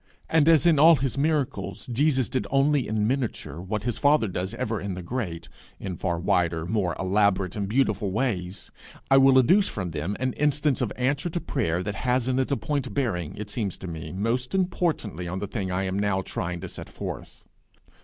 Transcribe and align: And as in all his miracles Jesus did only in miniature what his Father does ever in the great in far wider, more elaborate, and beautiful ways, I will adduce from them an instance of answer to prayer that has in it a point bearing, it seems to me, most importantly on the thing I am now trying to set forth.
And 0.27 0.47
as 0.47 0.65
in 0.65 0.79
all 0.79 0.95
his 0.95 1.15
miracles 1.15 1.85
Jesus 1.85 2.27
did 2.27 2.47
only 2.49 2.87
in 2.87 3.05
miniature 3.05 3.61
what 3.61 3.83
his 3.83 3.99
Father 3.99 4.27
does 4.27 4.55
ever 4.55 4.81
in 4.81 4.95
the 4.95 5.03
great 5.03 5.47
in 5.79 5.95
far 5.95 6.17
wider, 6.17 6.65
more 6.65 6.95
elaborate, 6.97 7.55
and 7.55 7.67
beautiful 7.69 8.09
ways, 8.11 8.71
I 9.11 9.17
will 9.19 9.37
adduce 9.37 9.69
from 9.69 9.91
them 9.91 10.17
an 10.19 10.33
instance 10.33 10.81
of 10.81 10.91
answer 10.95 11.29
to 11.29 11.39
prayer 11.39 11.83
that 11.83 11.93
has 12.01 12.27
in 12.27 12.39
it 12.39 12.49
a 12.49 12.57
point 12.57 12.91
bearing, 12.95 13.35
it 13.37 13.51
seems 13.51 13.77
to 13.77 13.87
me, 13.87 14.11
most 14.11 14.55
importantly 14.55 15.27
on 15.27 15.37
the 15.37 15.45
thing 15.45 15.71
I 15.71 15.83
am 15.83 15.99
now 15.99 16.23
trying 16.23 16.61
to 16.61 16.67
set 16.67 16.89
forth. 16.89 17.43